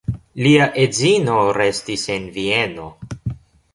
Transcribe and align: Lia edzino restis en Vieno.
Lia 0.43 0.67
edzino 0.85 1.35
restis 1.59 2.07
en 2.15 2.27
Vieno. 2.39 2.89